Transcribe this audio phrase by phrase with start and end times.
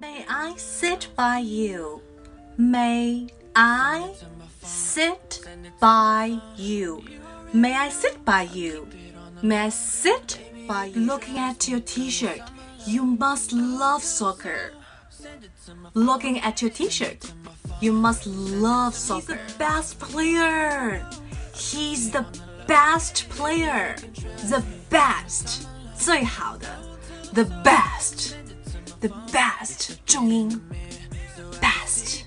[0.00, 2.02] May I sit by you?
[2.58, 4.14] May I
[4.62, 5.46] sit
[5.80, 7.04] by you?
[7.52, 8.88] May I sit by you?
[9.42, 11.00] May I sit by you?
[11.00, 12.40] Looking at your t-shirt,
[12.86, 14.72] you must love soccer.
[15.94, 17.32] Looking at your t-shirt,
[17.80, 19.38] you must love soccer.
[19.38, 21.06] He's the best player.
[21.54, 22.26] He's the
[22.66, 23.96] best player.
[24.50, 25.66] The best.
[25.96, 26.66] 最好的
[27.32, 27.85] the best, the
[29.67, 30.61] Best 重音
[31.59, 32.26] best。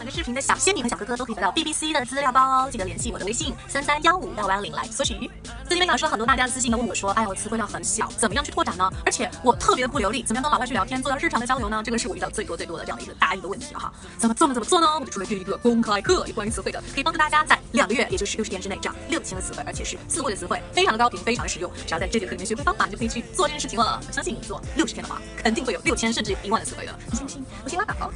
[0.00, 5.30] 看到本个视频的小仙女和小哥哥都可以得到 BBC 的资料包哦，记得联系我的微信三三幺五幺幺零来索取。
[5.68, 8.90] 最近分享说，很多大家的私信都问我说：“哎，我词汇量很小，怎么样去拓展呢？
[9.04, 13.92] 而且我特别的不流利，怎么样跟老外去聊天，做到日常的交流呢？”这个是我遇到最多最多的这样的一个答疑的问题了哈。
[14.16, 14.54] 怎么做呢？
[14.54, 14.86] 怎么做呢？
[14.98, 21.70] 我就出了这一个公开课，有关于词汇的，可以帮助大家在两个月，也就是六十天之内，涨六千个词汇，而且是四位的词汇，非常的高频，非常的实用。
[21.86, 24.00] 只要在这节课里面学会方法，你就可以去做这件事情了。
[24.08, 26.98] 我相信你做六十天的话，肯定会有六千甚至一万的词汇的。
[27.10, 27.44] 你信不信？
[27.64, 28.10] 不信拉倒。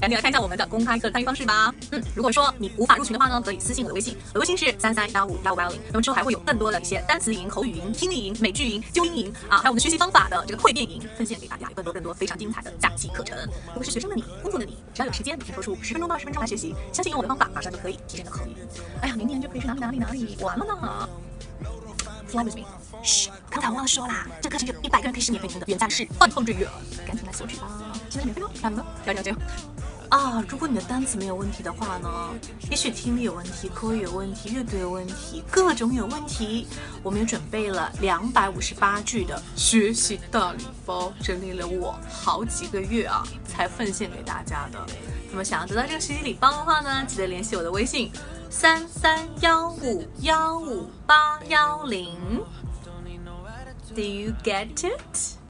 [0.00, 1.72] 赶 紧来看一下我们的公开课参与方式吧。
[1.92, 5.80] 嗯，如果说你无法入群的话呢，可以私信我的微信，我的微信是三三幺五幺五幺零。
[5.88, 7.36] 那么之后还会有更多的一些单词。
[7.36, 13.36] 营、口语营、听力营、美剧营、纠音营啊，还有我们学习方法的这个蜕变营，奉献给大家，有更多更多非常精彩的假期课程。
[13.66, 18.56] 如果是学生的你、工作的你，只要有时间，可以抽出十分钟到二十分钟来学习，相信用我的方法，马上就可以提升你的口语。
[19.02, 21.08] 哎呀，明年就 可以去哪里哪里哪里玩了呢
[22.28, 22.64] ？Fly with me。
[23.02, 26.66] 嘘，刚才我忘了说啦，这课程有一百个人可以是免费听的，原价是半空之月，
[27.06, 27.68] 赶紧来索取吧，
[28.08, 29.36] 现在免费哦，来了，加油加油！
[30.08, 32.08] 啊，如果你的单词没有问题的话呢，
[32.70, 36.68] 也许听力有问题，口语有问题，阅读有问题，各种有问题，
[37.02, 44.86] 我们也准备了两百五十八句的学习大礼包，整理了我好几个月啊，才奉献给大家的。
[45.32, 48.12] 那么想要得到这个学习礼包的话呢，记得联系我的微信
[48.48, 52.14] 三三幺五幺五八幺零。
[53.92, 55.45] Do you get it?